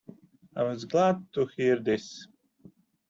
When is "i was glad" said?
0.55-1.27